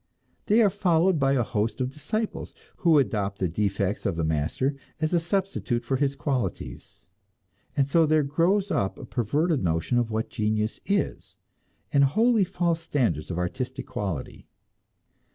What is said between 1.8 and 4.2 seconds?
disciples, who adopt the defects of